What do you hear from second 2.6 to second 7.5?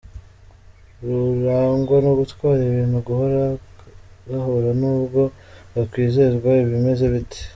ibintu gahoro gahoro nubwo bakwizezwa ibimeze bite.